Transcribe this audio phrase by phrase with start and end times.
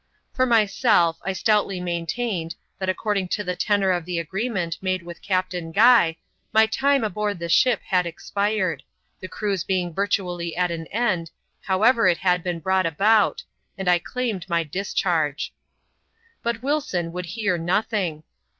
[0.33, 5.21] For myself, I stoutly maintained, that according to the tenor of the agreement made with
[5.21, 6.17] Captain Guy,
[6.51, 8.81] my time aboard the ship had expired—
[9.19, 11.29] the cruise being virtuaMy at an end,
[11.65, 13.43] however it had been brought about—
[13.77, 15.53] and I daimed my discharge.
[16.41, 18.23] But Wilson would hear nothing.